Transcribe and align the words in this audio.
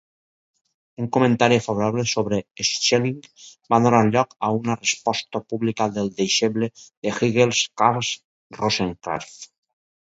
Un 1.01 1.09
comentari 1.17 1.59
favorable 1.65 2.05
sobre 2.13 2.39
Schelling 2.69 3.19
va 3.75 3.81
donar 3.85 4.01
lloc 4.17 4.35
a 4.49 4.51
una 4.63 4.79
resposta 4.81 5.45
pública 5.53 5.91
del 5.99 6.13
deixeble 6.25 6.73
de 6.83 7.17
Hegel, 7.25 7.57
Karl 7.85 8.13
Rosenkranz. 8.61 9.41